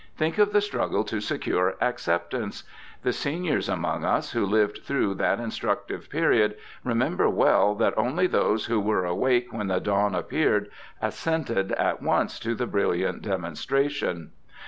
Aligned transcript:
Think 0.17 0.39
of 0.39 0.51
the 0.51 0.61
struggle 0.61 1.03
to 1.03 1.21
secure 1.21 1.75
acceptance! 1.79 2.63
The 3.03 3.13
seniors 3.13 3.69
among 3.69 4.03
us 4.03 4.31
who 4.31 4.47
lived 4.47 4.79
through 4.83 5.13
that 5.13 5.39
instructive 5.39 6.09
period 6.09 6.57
remember 6.83 7.29
well 7.29 7.75
that 7.75 7.93
HARVEY 7.93 8.09
299 8.09 8.11
only 8.11 8.27
those 8.51 8.65
who 8.65 8.79
were 8.79 9.05
awake 9.05 9.53
when 9.53 9.67
the 9.67 9.79
dawn 9.79 10.15
appeared 10.15 10.71
assented 11.03 11.71
at 11.73 12.01
once 12.01 12.39
to 12.39 12.55
the 12.55 12.65
briUiant 12.65 13.21
demonstration. 13.21 14.31